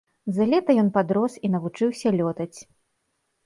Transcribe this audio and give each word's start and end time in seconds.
За 0.37 0.47
лета 0.53 0.75
ён 0.83 0.89
падрос 0.95 1.37
і 1.49 1.53
навучыўся 1.59 2.17
лётаць. 2.19 2.53